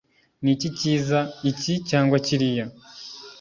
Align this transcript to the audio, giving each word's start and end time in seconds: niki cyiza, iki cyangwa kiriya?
niki 0.43 0.69
cyiza, 0.77 1.19
iki 1.51 1.73
cyangwa 1.89 2.15
kiriya? 2.25 2.65